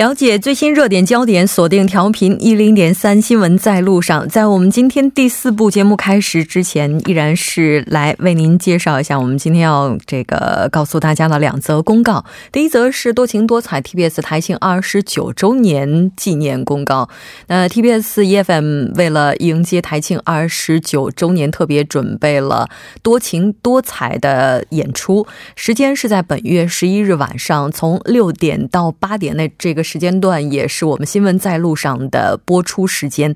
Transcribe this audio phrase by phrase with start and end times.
[0.00, 4.26] 了解最新热点焦点，锁定调频一零点三新闻在路上。
[4.26, 12.24] 在我们今天第四部节目开始之前，依然是来为您介绍一下我们今天要这个告诉大家的两则公告。
[12.50, 17.10] 第一则是多情多彩 TBS 台庆二十九周年纪念公告。
[17.48, 22.70] 那 TBS EFM 为了迎接台庆二十九周年，特别准备了
[23.02, 25.26] 多情多彩的演出，
[25.56, 29.84] 时间是在本月十一日晚上，从六点到八点那这个。
[29.90, 33.34] 时间段也是我们新闻在路上的播出时间，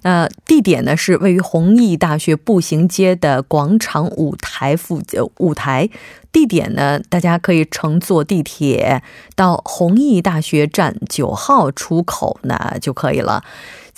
[0.00, 5.90] 那地点呢是位于弘毅大学步行街的广场舞台附近舞台。
[6.32, 9.02] 地点呢，大家可以乘坐地铁
[9.34, 13.44] 到弘毅大学站九号出口呢就可以了。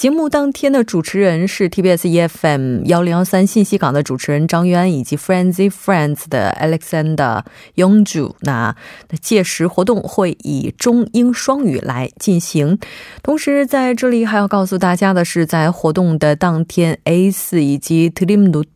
[0.02, 7.44] 节目当天的主持人是 TBS EFM 幺零幺三信息港的主持人张渊以及 Frenzy Friends 的 Alexander
[7.76, 8.34] Yongju。
[8.40, 8.74] 那
[9.10, 12.80] 那届时活动会以中英双语来进行。
[13.22, 18.66] 同时在这里还要告诉大家的是，在活动的当天，A 四以及 Trimnut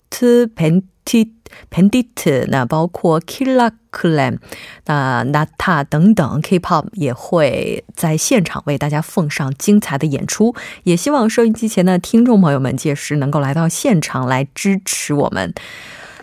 [1.06, 1.30] Pentit。
[1.70, 4.38] Pandit，那包括 Killa Clan，
[4.86, 10.54] 那 Nata 等等 K-pop 也会在现场为大家奉上精彩的演出。
[10.82, 15.54] 也希望收音机前的听众朋友们届时能够来到现场来支持我们。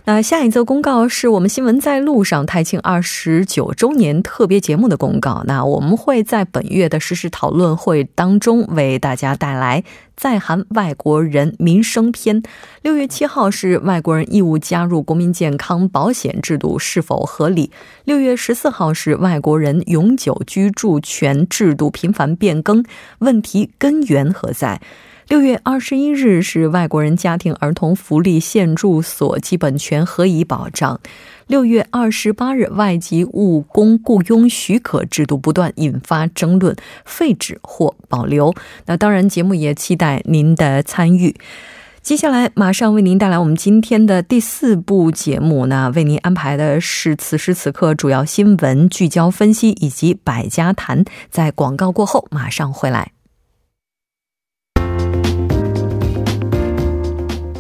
[0.06, 5.44] 那下一则公告是我们新闻在路上台庆二十九周年特别节目的公告。
[5.48, 9.82] 那我们会在本月的实时讨论会当中为大家带来
[10.18, 12.44] 在韩外国人民生篇。
[12.82, 17.72] 六月七号是外国人义务加入国民健康保险制度是否合理？
[18.04, 22.84] 六月十四号是外国人永久居住权制度频繁变更，
[23.20, 24.82] 问题根源何在？
[25.34, 31.00] 六月二十一日是外国人家庭儿童福利现住所基本权何以保障？
[31.48, 38.54] 六月二十八日，外籍务工雇佣许可制度不断引发争论，废止或保留。
[38.86, 41.36] 那当然，节目也期待您的参与。
[42.04, 45.66] 接下来马上为您带来我们今天的第四部节目。
[45.66, 51.04] 那为您安排的是此时此刻主要新闻聚焦分析以及百家谈。
[51.32, 53.14] 在广告过后马上回来。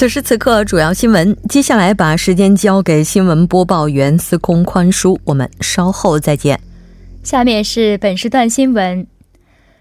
[0.00, 1.36] 此时此刻，主要新闻。
[1.46, 6.58] 接下来把时间交给新闻播报员司空宽恕，我们稍后再见。
[7.22, 9.06] 下面是本时段新闻。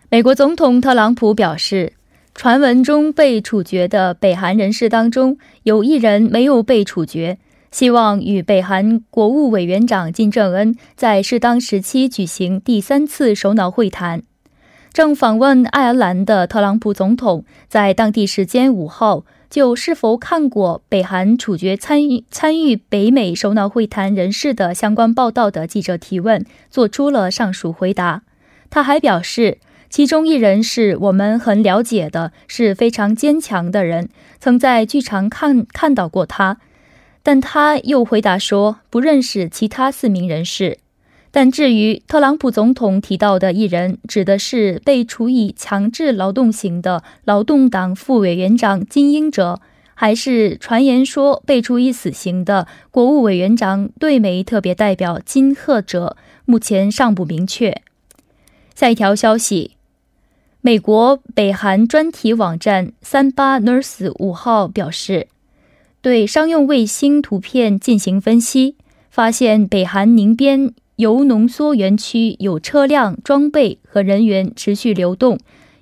[0.09, 1.94] 美国总统特朗普表示，
[2.35, 7.38] 传闻中被处决的北韩人士当中有一人没有被处决，
[7.72, 14.24] 希望与北韩国务委员长金正恩在适当时期举行第三次首脑会谈。
[14.91, 19.24] 正访问爱尔兰的特朗普总统在当地时间五号。
[19.50, 28.22] 就是否看过北韩处决参与参与北美首脑会谈人士的相关报道的记者提问，做出了上述回答。
[28.70, 29.58] 他还表示，
[29.90, 36.58] 其中一人是我们很了解的，是非常坚强的人，曾在剧场看看到过他。
[37.24, 40.78] 但他又回答说，不认识其他四名人士。
[41.31, 49.62] 但至于特朗普总统提到的一人，指的是被处以强制劳动刑的劳动党副委员长金英哲，
[49.94, 57.80] 还是传言说被处以死刑的国务委员长对美特别代表金赫哲，目前尚不明确。
[58.74, 59.75] 下一条消息，
[60.62, 65.27] 美国北韩专题网站三八 Nurse 五号表示，
[66.01, 68.77] 对商用卫星图片进行分析，
[69.12, 70.74] 发现北韩宁边。
[71.00, 75.40] 油浓缩园区有车辆、装备和人员持续流动，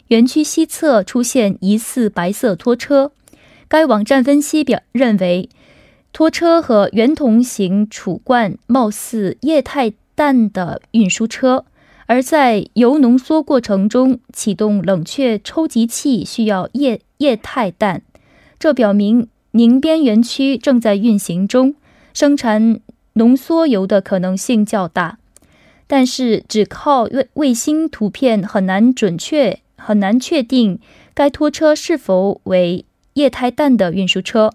[0.10, 3.12] 园区西侧出现疑似白色拖车。
[3.68, 5.50] 该网站分析表认为，
[6.14, 11.66] 拖车和圆筒形储罐貌似液态氮的运输车，
[12.06, 18.04] 而在油浓缩过程中启动冷却抽集器需要液液态氮，
[18.60, 19.28] 这表明。
[19.52, 21.74] 宁边园区正在运行中，
[22.13, 22.80] 生产
[23.18, 25.18] 浓缩铀的可能性较大。
[25.86, 30.80] 但是，只靠卫卫星图片很难准确、很难确定
[31.14, 34.54] 该拖车是否为液态氮的运输车。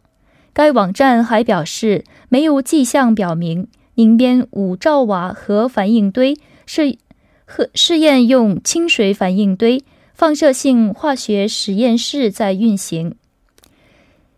[0.53, 6.37] 该网站还表示，没有迹象表明宁边五兆瓦核反应堆
[6.67, 6.97] 是
[7.45, 9.85] 核试验用清水反应堆。
[10.15, 13.17] 放射性化学实验室在运行。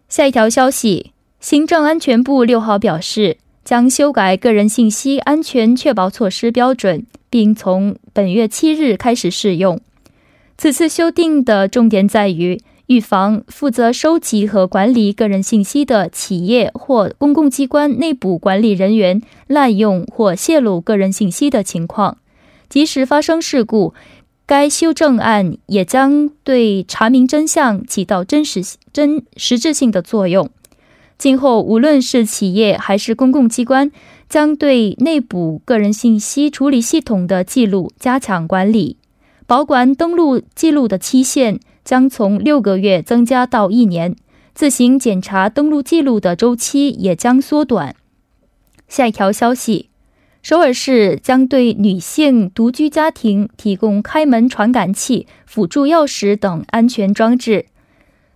[0.09, 9.81] 下一条消息，行政安全部六号表示，将修改个人信息安全确保措施标准，并从本月七日开始适用。
[10.57, 22.19] 此次修订的重点在于预防负责收集和管理个人信息的企业或公共机关内部管理人员滥用或泄露个人信息的情况，
[22.69, 23.95] 即使发生事故。
[24.47, 28.61] 该修正案也将对查明真相起到真实、
[28.93, 30.51] 真实质性的作用。
[31.17, 33.91] 今后，无论是企业还是公共机关，
[34.29, 38.99] 将对内部个人信息处理系统的记录加强管理。
[39.47, 44.17] 保管登录记录的期限将从六个月增加到一年，
[44.55, 47.95] 自行检查登录记录的周期也将缩短。
[48.89, 49.91] 下一条消息。
[50.43, 57.65] 首尔市将对女性独居家庭提供开门传感器、辅助钥匙等安全装置。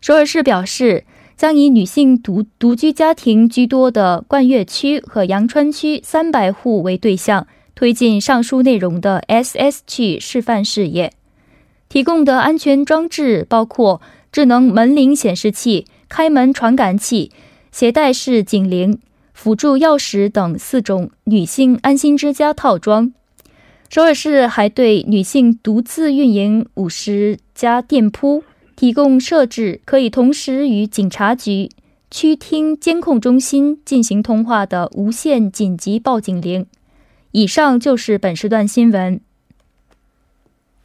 [0.01, 1.05] 首尔市表示，
[1.39, 11.13] 将以女性独独居家庭居多的冠岳区和阳川区三百户为对象，推进上述内容的 SS 区示范事业。
[11.89, 17.31] 提供的安全装置包括智能门铃显示器、开门传感器、
[17.73, 18.99] 携带式警铃。
[19.33, 23.13] 辅助钥匙等四种女性安心之家套装。
[23.89, 28.43] 首尔市还对女性独自运营五十家店铺
[28.79, 31.69] 提供设置可以同时与警察局、
[32.13, 36.65] 区厅监控中心进行通话的无线紧急报警铃。
[37.33, 39.21] 以上就是本时段新闻。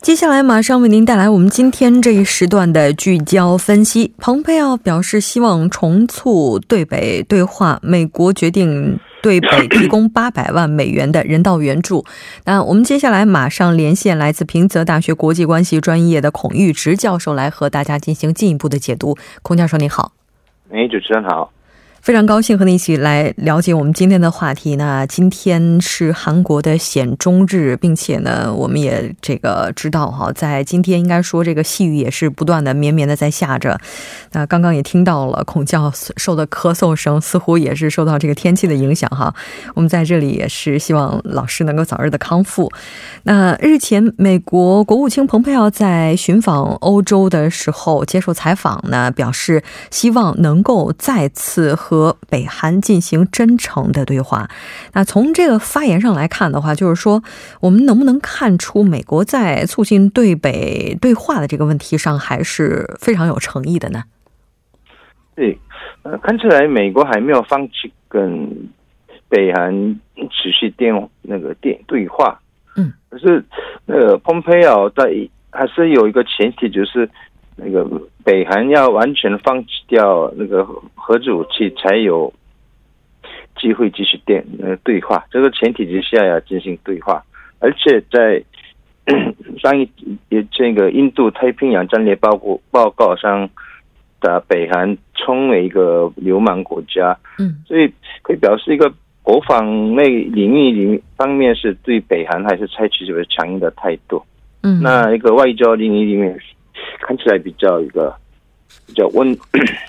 [0.02, 4.12] 接下来马上为您带来我们今天这一时段的聚焦分析。
[4.18, 12.06] 蓬佩奥表示希望重促对北对话，美国决定对北提供八百万美元的人道援助。
[12.44, 19.18] 那我们接下来马上连线来自平泽大学国际关系专业的孔玉植教授来和大家进行进一步的解读。
[19.42, 20.12] 孔教授你好，
[20.70, 21.52] 哎，主持人好。
[22.04, 25.06] 非常高兴和你一起来了解我们今天的话题那。
[25.06, 33.80] 今天是韩国的显中日，并且呢，我们也这个知道哈，在今天应该说这个细雨也是不断的绵绵的在下着。
[34.34, 39.34] 那刚刚也听到了孔教授的咳嗽声，似乎也是受到这个天气的影响哈。
[39.74, 42.70] 我们在这里也是希望老师能够早日的康复。
[43.24, 54.50] 那日前，美国国务卿蓬佩奥在寻访欧洲的时候接受采访呢，表示希望能够再次和北韩进行真诚的对话。
[54.94, 57.22] 那从这个发言上来看的话，就是说，
[57.62, 64.04] 我们能不能看出美国在促进对北对话的这个问题上还是非常有诚意的呢？
[65.36, 65.58] 对，
[66.02, 68.50] 呃，看起来美国还没有放弃跟
[69.30, 69.72] 北韩
[70.32, 72.40] 持续电那个电对话。
[72.76, 73.44] 嗯，可是
[73.86, 75.12] 那个蓬佩奥在
[75.52, 77.08] 还是有一个前提，就是
[77.56, 77.88] 那个。
[78.26, 80.64] 北韩要完全放弃掉那个
[80.96, 82.34] 核子武器，才有
[83.58, 85.22] 机会继续电呃对话。
[85.30, 87.22] 这个前提之下要进行对话，
[87.60, 88.42] 而且在
[89.62, 89.86] 上一
[90.54, 93.50] 这个印度太平洋战略报告报告上
[94.22, 98.90] 的北韩称为一个流氓国家，嗯，所以可以表示一个
[99.22, 104.24] 国防内领域里方面是对北韩还是采取这个强硬的态度，
[104.62, 106.40] 嗯，那一个外交领域里面。
[107.08, 108.16] 看起来比较一个
[108.86, 109.38] 比较温、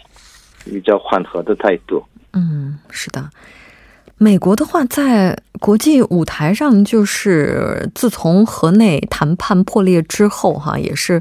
[0.65, 2.05] 比较缓和的态度。
[2.33, 3.31] 嗯，是的。
[4.17, 11.21] 美国的话，在国际舞台上，就是自从河内谈判破裂之后，哈，也是。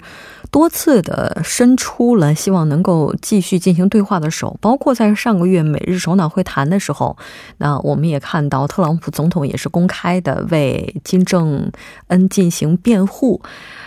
[0.53, 7.17] 多次的伸出了希望能够继续进行对话的手，包括在上个月美日首脑会谈的时候，
[7.57, 11.71] 那我们也看到特朗普总统也是公开的为金正
[12.09, 13.41] 恩进行辩护。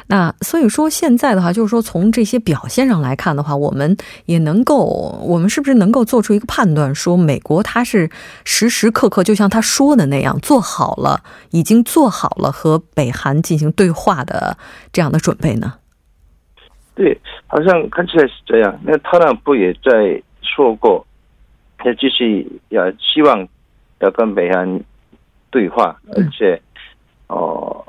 [0.08, 8.10] 那所以说现在的话，就是说从这些表现上来看的话，我们也能够，我们是不是能够做出一个判断，说美国他是
[8.42, 14.58] 时时刻刻就像他说的那样做好了，已经做好了和北韩进行对话的
[14.92, 15.74] 这样的准备呢？
[16.96, 18.80] 对，好像看起来是这样。
[18.82, 21.06] 那特朗普也在说过，
[21.76, 23.46] 他继续要希望
[24.00, 24.80] 要跟北韩
[25.50, 26.60] 对话，而且
[27.28, 27.84] 哦，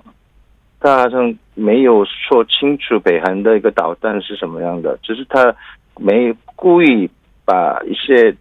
[0.79, 5.55] 他好像没有说清楚北韩的一个导弹是什么样的，只是他
[5.97, 7.09] 没故意
[7.45, 8.35] 把一些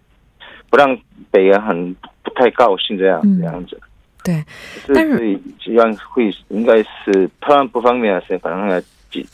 [0.69, 0.99] 不让
[1.31, 1.95] 北韩很
[2.25, 3.81] 不太高兴这样这样子。
[4.25, 4.45] 对，
[4.89, 8.83] 但是这样会应该是特朗普方面是可能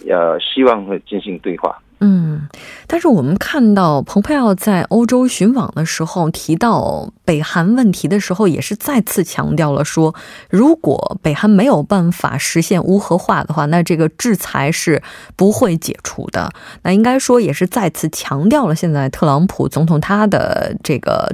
[0.05, 1.79] 要希望会进行对话。
[2.05, 2.49] 嗯，
[2.89, 10.13] 但是我们看到蓬佩奥在欧洲巡访的时候提到北韩问题的时候，也是再次强调了说，
[10.51, 15.01] 如果北韩没有办法实现无核化的话，那这个制裁是
[15.37, 16.51] 不会解除的。
[16.83, 21.33] 那应该说也是再次强调了现在特朗普总统他的这个。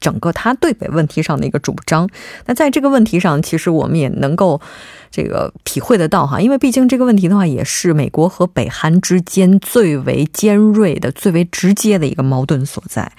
[0.00, 2.08] 整个他对北问题上的一个主张，
[2.46, 4.60] 那在这个问题上，其实我们也能够
[5.10, 13.12] 这个体会得到哈，因为毕竟这个问题的话，也是美国和北韩之间最为尖锐的、最为直接的一个矛盾所在。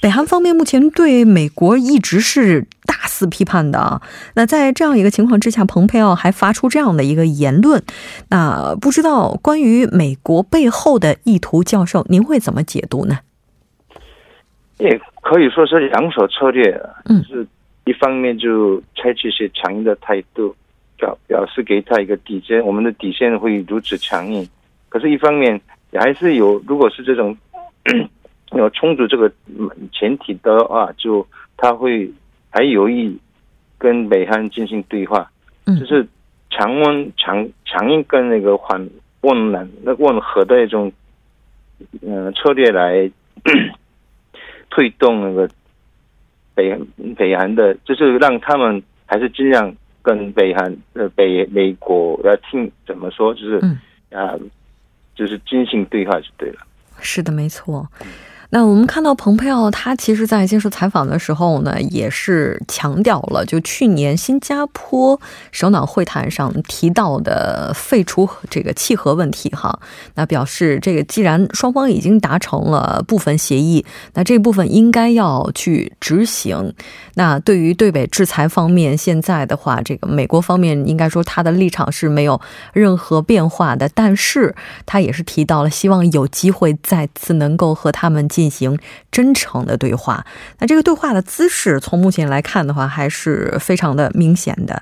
[0.00, 4.00] 北韩方面目前对美国一直是大肆批判的啊，
[4.34, 7.82] 那在这样一个情况之下，蓬佩奥还发出这样的一个言论，
[8.28, 13.18] 那不知道关于美国背后的意图，教授您会怎么解读呢？
[14.78, 16.72] 也可以说是两手策略，
[17.06, 17.46] 就是
[17.84, 20.54] 一方面就采取一些强硬的态度，
[20.96, 24.48] 表表示给他一个底线，我们的底线会如此强硬。
[24.88, 27.36] 可是，一方面也还是有，如果是这种
[28.52, 29.30] 有充足这个
[29.92, 32.08] 前提的话，就他会
[32.48, 33.18] 还有意
[33.76, 35.28] 跟北韩进行对话，
[35.66, 36.06] 就是
[36.50, 38.88] 强温强强硬跟那个缓
[39.22, 40.90] 温暖那温和的一种
[42.00, 43.10] 嗯策略来。
[44.70, 45.48] 推动那个
[46.54, 46.78] 北
[47.16, 53.60] 北韩的，就是让他们还是尽量跟北韩呃北美国要听怎么说，就是
[54.10, 54.34] 啊，
[55.14, 56.58] 就是进行对话就对了。
[57.00, 57.86] 是的，没错。
[58.50, 65.20] 那我们看到蓬佩奥，他其实在接受采访的时候呢，也是强调了，就去年新加坡
[65.52, 69.78] 首脑会谈上提到的废除这个契合问题哈。
[70.14, 76.72] 那表示这个既然双方已经达成了部分协议，那这部分应该要去执行。
[77.16, 82.40] 那对于对北制裁方面，现在的话，这个美国方面应该说他的立场是没有
[82.72, 84.54] 任何变化的，但是
[84.86, 88.26] 他也是提到了希望有机会再次能够和他们。
[88.38, 88.78] 进行
[89.10, 90.24] 真诚的对话，
[90.60, 94.80] 那这个对话的姿势，从目前来看的话，还是非常的明显的。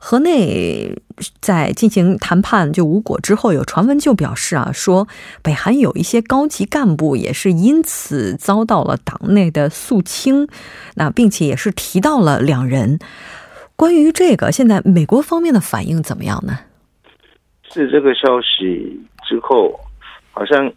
[0.00, 0.92] 河内
[1.40, 5.06] 在进行谈判就无果之后，有传闻就表示啊，说
[5.40, 10.48] 北韩有一些高级干部也是因此遭到了党内的肃清，
[10.96, 12.98] 那并且也是提到了两人。
[13.76, 16.58] 关于这个，现在美国方面的反应怎么样呢？
[17.72, 19.78] 是这个消息之后，
[20.32, 20.72] 好像。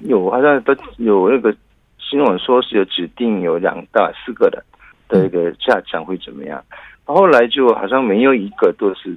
[0.00, 1.54] 有好像都有那个
[1.98, 4.64] 新闻说是有指定有两到四个的
[5.08, 6.62] 的一个下场会怎么样？
[7.04, 9.16] 后来就好像没有一个都是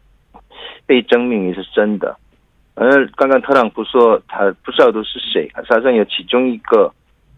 [0.86, 2.16] 被证明也是真的。
[2.74, 6.92] 而刚刚特朗普说他不知道都是谁，好像有其中一个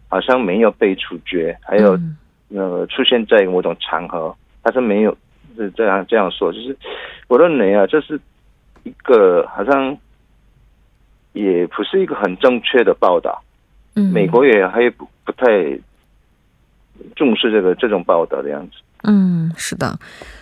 [0.07, 1.97] 好像没有被处决，还有
[2.49, 5.17] 呃出现在某种场合，他是没有
[5.55, 6.77] 是这样这样说，就是
[7.27, 8.19] 我认为啊，这是
[8.83, 9.97] 一个好像。
[11.33, 13.43] 也不是一个很正确的报道，
[13.95, 15.45] 嗯，美国也还不不太
[17.15, 19.97] 重视这个这种报道的样子，嗯，是的。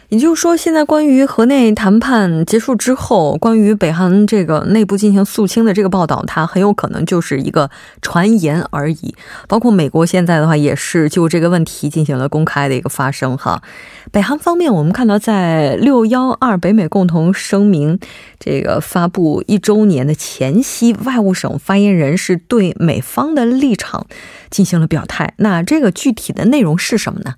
[0.10, 7.70] 也就是说，现在关于河内谈判结束之后，关于北韩这个内部进行肃清的这个报道，它很有可能就是一个
[8.02, 9.14] 传言而已。
[9.50, 13.38] 包括美国现在的话，也是就这个问题进行了公开的一个发声。
[13.38, 13.62] 哈，
[14.10, 18.00] 北韩方面，我们看到在六幺二北美共同声明
[18.40, 24.08] 这个发布一周年的前夕，外务省发言人是对美方的立场
[24.50, 25.34] 进行了表态。
[25.40, 27.34] 那这个具体的内容是什么呢？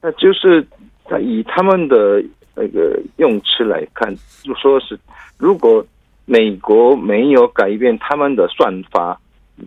[0.00, 0.64] 那就是。
[1.08, 2.22] 他以他们的
[2.54, 4.98] 那个用词来看，就说是
[5.38, 5.84] 如果
[6.26, 9.18] 美国没有改变他们的算法，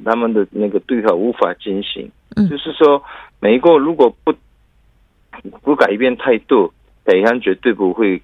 [0.05, 2.09] 他们的那个对话无法进行。
[2.49, 3.01] 就是说，
[3.39, 4.33] 美国如果不
[5.61, 6.71] 不改变态度，
[7.03, 8.21] 北韩绝对不会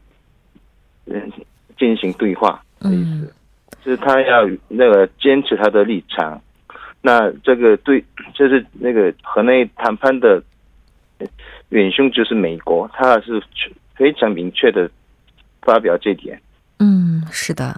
[1.06, 1.32] 嗯
[1.78, 3.34] 进行对话的意思。
[3.84, 6.40] 就是他要那个坚持他的立场。
[7.02, 10.44] 那这个对，就是那个河内谈判的。
[11.70, 13.42] 远凶就是美国，他是
[13.96, 14.90] 非常明确的
[15.62, 16.42] 发表这点。
[16.80, 17.76] 嗯，是的。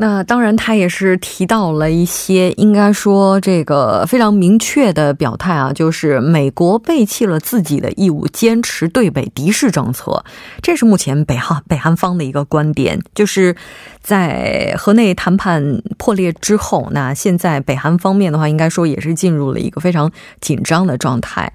[0.00, 10.24] 那当然，他也是提到了一些应该说这个非常明确的表态啊，就是美国背弃了自己的义务，坚持对北敌视政策。
[10.62, 13.56] 这是目前北韩北韩方的一个观点，就是
[14.00, 21.52] 在河内谈判破裂之后，那现在北韩方面的话，应该说也是进入了一个非常紧张的状态。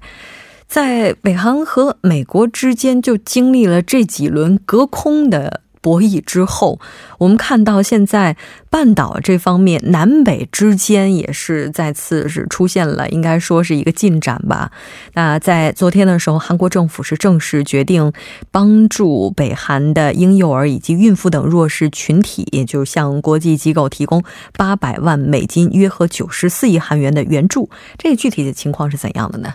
[0.74, 6.80] 在北韩和美国之间就经历了这几轮隔空的博弈之后，
[7.18, 8.36] 我们看到现在
[8.68, 14.72] 半岛这方面南北之间也是再次是出现了，应该说是一个进展吧。
[15.12, 18.12] 那在昨天的时候，韩国政府是正式决定
[18.50, 24.24] 帮助北韩的婴幼儿以及孕妇等弱势群体，也就是向国际机构提供
[24.58, 27.70] 八百万美金，约合九十四亿韩元的援助。
[27.96, 29.54] 这个具体的情况是怎样的呢？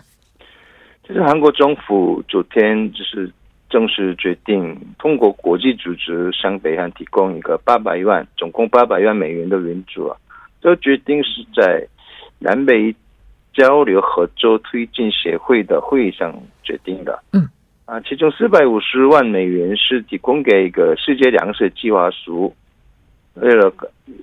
[1.10, 3.32] 就是韩国政府昨天就是
[3.68, 10.16] 正式决定通过国际组织向北韩提供一个八百万，总共八百万美元的援助啊。
[10.62, 11.84] 这个决定是在
[12.38, 12.94] 南北
[13.54, 17.20] 交流合作推进协会的会议上决定的。
[17.34, 17.50] 嗯，
[17.86, 22.56] 啊，其中四百五十万美元是提供给一个世界粮食计划署，
[23.34, 23.74] 为了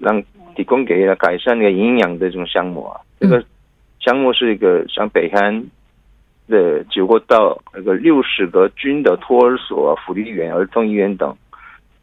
[0.01, 0.23] 让
[0.55, 3.01] 提供给了改善那个营养的这种项目啊。
[3.19, 3.45] 这个
[3.99, 5.65] 项目是一个向北韩。
[6.49, 11.35] 的九个到那个六十个军的托儿所、福利院、儿童医院等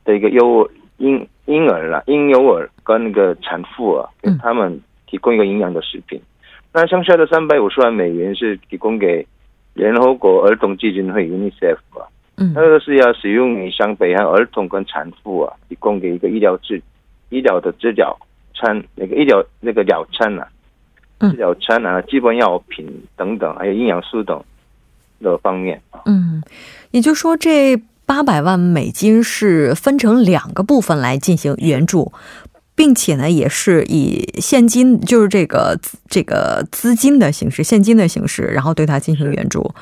[0.03, 6.21] 的一个幼婴婴儿啦、婴幼儿跟那个产妇啊，给他们提供一个营养的食品。
[6.73, 9.25] 那剩下的三百五十万美元是提供给
[9.73, 12.07] 联合国儿童基金会 UNICEF 啊，
[12.37, 16.81] 嗯，那个是要使用于向北韩儿童跟产妇啊，提供给一个医疗治
[17.29, 18.17] 医疗的治疗
[18.55, 20.47] 餐，那个医疗那个疗餐啊。
[21.29, 24.43] 治疗餐啊，基本药品等等，还有营养素等
[25.21, 26.43] 的方面嗯，
[26.91, 27.75] 也就是说，这
[28.05, 32.11] 八百万美金是分成两个部分来进行援助，
[32.75, 39.73] 并且呢，也是以现金，就是这个这个资金的形式，现金的形式，然后对它进行援助。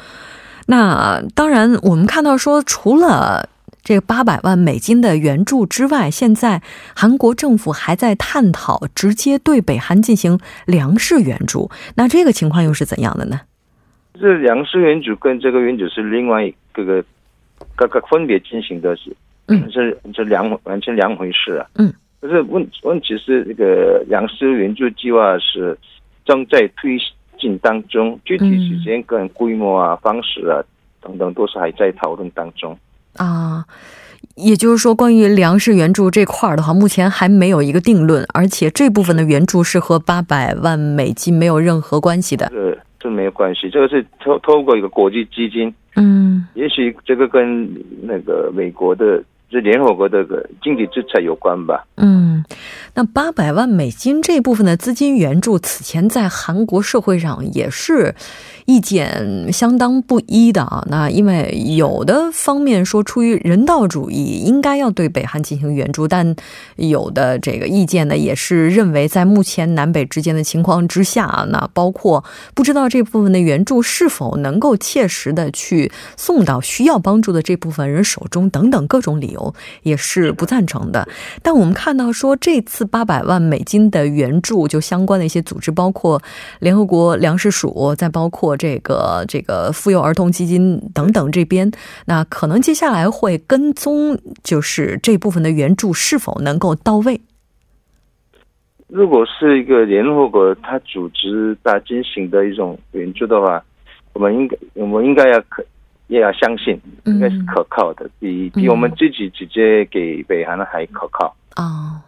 [0.67, 3.49] 那当然，我们看到说，除了。
[3.91, 6.61] 这个八百万美金的援助之外，现在
[6.95, 11.69] 韩国政府还在探讨直接对北韩进行粮食援助。
[11.97, 13.41] 那这个情况又是怎样的呢？
[14.13, 17.03] 这粮食援助跟这个援助是另外一个
[17.75, 19.13] 各个分别进行的，是
[19.47, 21.67] 嗯，是是两完全两回事啊。
[21.75, 25.77] 嗯，可是问问题是这个粮食援助计划是
[26.23, 26.97] 正在推
[27.37, 30.63] 进当中，具体时间跟规模啊、方式啊
[31.01, 32.79] 等等都是还在讨论当中。
[33.17, 33.65] 啊，
[34.35, 42.47] 也就是说，关于粮食援助这块儿的话，目前还没有一个定论，而且这部分的援助是和八百万美金没有任何关系的。
[42.49, 45.73] 这这没有关系，这个是透透过一个国际基金。
[45.95, 47.69] 嗯，也许这个跟
[48.01, 49.23] 那个美国的。
[49.51, 51.85] 是联合国的个经济制裁有关吧？
[51.97, 52.43] 嗯，
[52.93, 58.15] 那八百万美金这部分的资金援助，此前在韩国社会上也是
[58.65, 60.85] 意见相当不一的啊。
[60.89, 66.33] 那因为有的方面说出于人道主义，应该要对北韩进行援助，但
[66.77, 72.23] 有的这个意见呢，也是认为在目前南北之间的情况之下，那包括
[72.55, 79.40] 不知道这部分的援助是否能够切实的去送到需要帮助的这部分人手中，等等各种理由。
[79.83, 81.07] 也是不赞成的，
[81.41, 86.21] 但我们看到说这次八百万美金的援助，就相关的一些组织，包括
[86.59, 91.71] 联合国粮食署，再包括这个这个妇幼儿童基金等等这边，
[92.05, 97.21] 那可能接下来会跟踪，就是这部分的援助是否能够到位。
[98.87, 103.63] 如果是一个联合国它组织它进行的一种援助的话，
[104.13, 105.63] 我们应该我们应该要可。
[106.11, 112.01] 也要相信，应该是可靠的，比比我们自己直接给北韩的还可靠哦！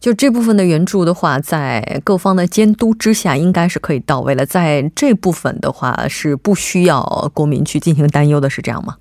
[0.00, 4.46] 就这部分的援助的话，在各方的监督之下，应该是可以到位了。
[4.46, 7.02] 在这部分的话，是不需要
[7.34, 8.96] 国民去进行担忧的，是这样吗？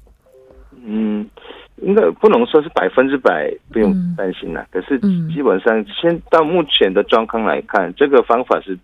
[0.84, 1.26] 嗯，
[1.78, 5.00] 应该不能说是百分之百不用担心了，可是
[5.34, 8.78] 基本上，先到目前的状况来看，这个方法是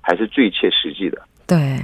[0.00, 1.22] 还是最切实际的。
[1.46, 1.80] 对。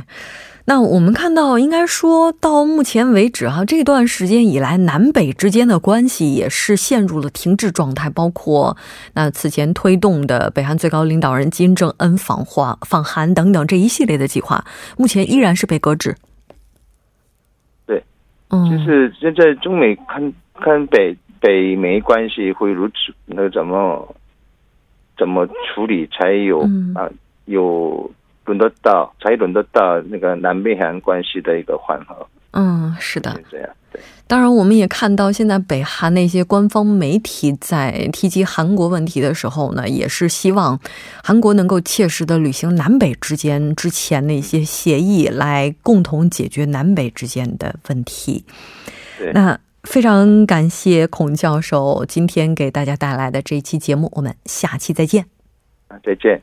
[0.68, 8.11] 那我们看到，应该说到目前为止哈，这段时间以来，南北之间的关系也是陷入了停滞状态。
[8.11, 8.76] 包括
[9.14, 14.62] 那此前推动的北韩最高领导人金正恩访华访韩等等这一系列的计划，
[14.98, 16.14] 目前依然是被搁置。
[17.87, 18.04] 对，
[18.50, 24.14] 嗯，就是现在中美看看北北美关系会如此，那怎么
[25.16, 26.61] 怎么处理才有
[26.94, 27.09] 啊
[27.46, 28.11] 有。
[28.49, 32.27] 轮得到，才轮得到那个南北韩关系的一个缓和。
[32.53, 33.69] 嗯，是的，这样。
[33.93, 40.81] 对，当然，我们也看到，现在北韩那些官方媒体在提及韩国问题的时候呢，也是希望
[41.23, 48.45] 韩国能够切实的履行南北之间之前的一些协议，来共同解决南北之间的问题。
[49.19, 55.27] 对，那非常感谢孔教授今天给大家带来的这一期节目，我们下期再见。
[55.89, 56.43] 啊，再见。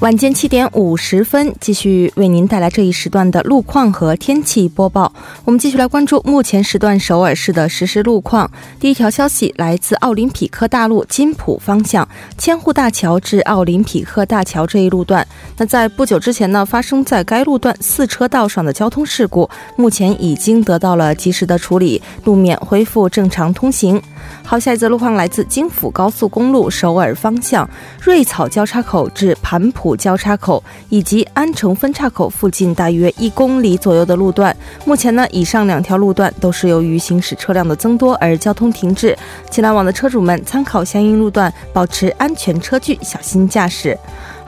[0.00, 5.12] 晚间七点五十分，继续为您带来这一时段的路况和天气播报。
[5.44, 8.50] 我们继续来关注目前时段首尔市的实时路况。
[8.78, 12.08] 第一条消息来自奥林匹克大路金浦方向
[12.38, 15.26] 千户大桥至奥林匹克大桥这一路段。
[15.58, 24.00] 那在不久之前呢，发生在该路段四车道上的交通事故，目前已经得到了及时的处理，路面恢复正常通行。
[24.50, 27.70] 好，下一则路况来自京釜高速公路首尔方向
[28.02, 34.56] 瑞草交叉口至盘浦交叉口以及安城分岔口附近大约一公里左右的路段。
[34.84, 39.16] 目前呢，以上两条路段都是由于行驶车辆的增多而交通停滞，
[39.52, 43.96] 请来往的车主们参考相应路段，保持安全车距，小心驾驶。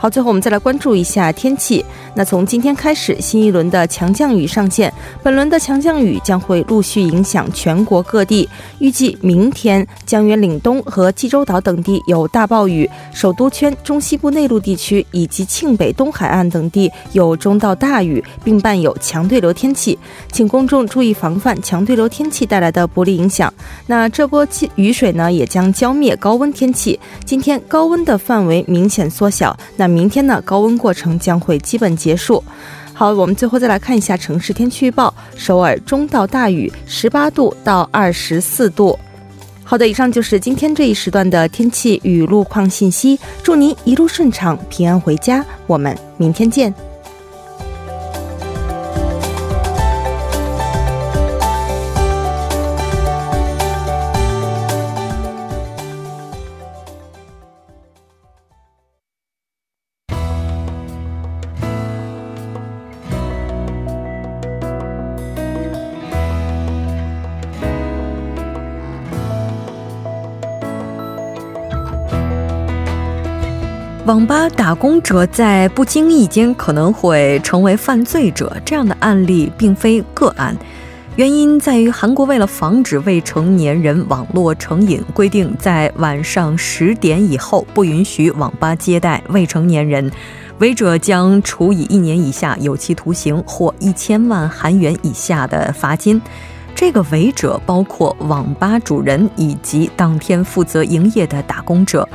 [0.03, 1.85] 好，最后我们再来关注一下天气。
[2.13, 4.93] 那从今天开始，新一轮的强降雨上线。
[5.23, 8.49] 本轮的强降雨将会陆续影响全国各地。
[8.81, 19.97] 预计明天，江原岭东和济州岛等地有大暴雨，首都圈、中西部内陆地区以及庆北东海岸等地有中到大雨，并伴有强对流天气。
[20.33, 23.55] 请公众注意防范强对流天气带来的不利影响。
[23.87, 26.99] 那这波雨水呢，也将浇灭高温天气。
[27.25, 29.57] 今天高温的范围明显缩小。
[29.77, 32.43] 那明天呢，高温过程将会基本结束。
[32.95, 38.99] 好，我们最后再来看一下城市天气预报：首尔中到大雨，十八度到二十四度。
[39.65, 43.19] 好的，以上就是今天这一时段的天气与路况信息。
[43.43, 45.45] 祝您一路顺畅，平安回家。
[45.67, 46.92] 我们明天见。
[74.13, 80.55] 网吧打工者在不经意间可能会成为犯罪者，这样的案例并非个案。
[81.17, 90.13] 原因在于韩国为了防止未成年人网络成瘾，规定在晚上十点以后不允许网吧接待未成年人，
[90.59, 96.21] 违者将处以一年以下有期徒刑或一千万韩元以下的罚金。
[96.75, 102.07] 这个违者包括网吧主人以及当天负责营业的打工者。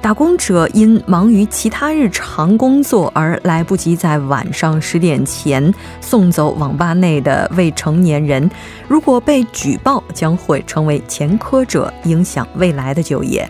[0.00, 8.48] 打工者因忙于其他日常工作而来不及在晚上十点前送走网吧内的未成年人，
[8.86, 13.48] 如果被举报，将会成为前科者，影响未来的就业。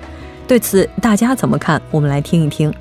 [0.48, 1.80] 对此，大家怎么看？
[1.90, 2.72] 我们来听一听。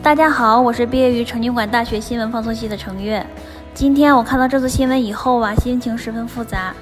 [0.00, 3.24] 大家好，我是毕业于成均馆大学新闻放送系的程月。
[3.74, 6.72] 今天我看到这则新闻以后啊，心情十分复杂。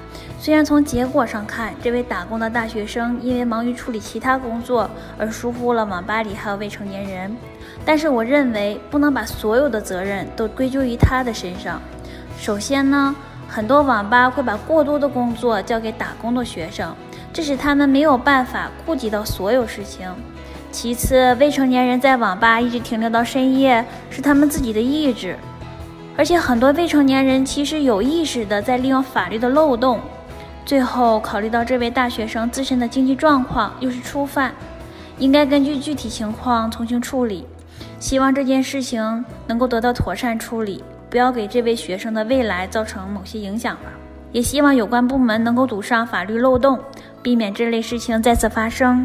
[0.42, 7.36] 虽然从结果上看，这位打工的大学生因为忙于处理其他工作而疏忽了网吧里还有未成年人，
[7.84, 11.78] 但是我认为不能把所有的责任都归咎于他的身上。
[12.38, 13.14] 首先呢，
[13.46, 16.96] 很多网吧会把过多的工作交给打工的学生，
[17.34, 20.10] 这使他们没有办法顾及到所有事情。
[20.72, 25.36] 其次，未成年人在网吧一直停留到深夜是他们自己的意志，
[26.16, 30.00] 而且很多未成年人其实有意识的在利用法律的漏洞。
[30.64, 34.54] 最后，考虑到这位大学生自身的经济状况，又是初犯，
[35.18, 37.44] 应该根据具体情况从轻处理。
[37.98, 43.90] 希望这件事情能够得到妥善处理，不要给这位学生的未来造成某些影响吧。
[44.32, 46.78] 也希望有关部门能够堵上法律漏洞，
[47.20, 49.04] 避免这类事情再次发生。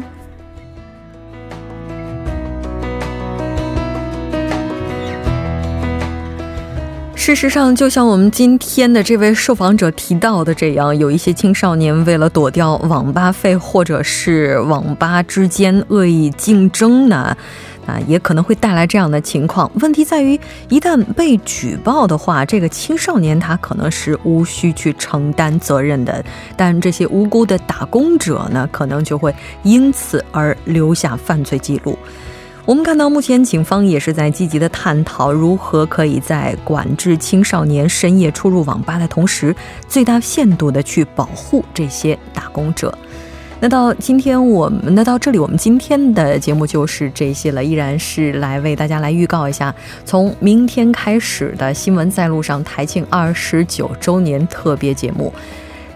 [7.26, 17.36] 事实上，就像我们今天的这位受访者提到的这样，有一些青少年为了躲掉网吧费，或者是网吧之间恶意竞争呢，
[17.84, 19.68] 啊，也可能会带来这样的情况。
[19.80, 26.24] 问题在于，一旦被举报的话，这个青少年他可能是无需去承担责任的，
[26.56, 29.34] 但这些无辜的打工者呢，可能就会
[29.64, 31.98] 因此而留下犯罪记录。
[32.66, 39.54] 我们看到，目前警方也是在积极的探讨如何可以在管制青少年深夜出入网吧的同时，
[39.86, 42.92] 最大限度的去保护这些打工者。
[43.60, 47.62] 那到今天，我们那到这里，我们今天的节目就是这些了。
[47.62, 49.72] 依然是来为大家来预告一下，
[50.04, 55.32] 从明天开始的新闻在路上台庆二十九周年特别节目。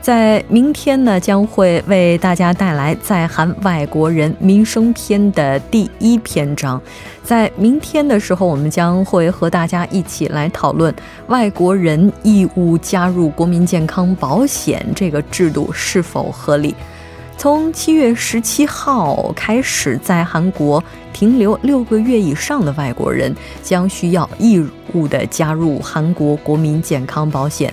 [0.00, 6.80] 在明天呢，将会为大家带来在韩外国人民生篇的第一篇章。
[7.22, 10.92] 在明天的时候，我们将会和大家一起来讨论
[11.26, 16.74] 外国人义务加入国民健康保险这个制度是否合理。
[17.36, 20.82] 从七月十七号开始，在韩国
[21.12, 27.72] 停留六个月以上的外国人将需要义务的加入韩国国民健康保险。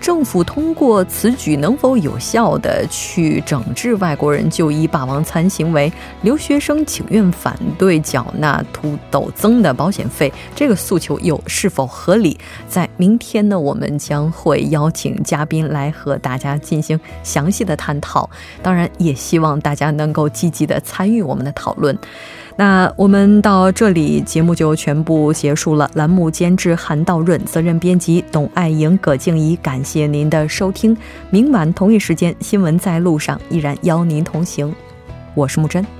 [0.00, 5.92] 政府通过此举能否有效的去整治外国人就医霸王餐行为？
[6.22, 12.38] 留学生请愿反对缴纳突陡增的保险费，这个诉求又是否合理？
[12.68, 18.28] 在明天呢，我们将会邀请嘉宾来和大家进行详细的探讨。
[18.62, 21.96] 当然，也希望大家能够积极的参与我们的讨论。
[22.60, 25.88] 那我们到这里节目就全部结束了。
[25.94, 30.96] 栏目监制韩道润，责任编辑董爱莹、葛静怡，感谢您的收听。
[31.30, 34.74] 明晚同一时间，新闻在路上依然邀您同行。
[35.36, 35.97] 我是木真。